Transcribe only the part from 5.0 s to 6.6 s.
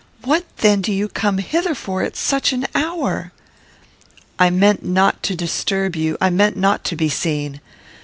to disturb you; I meant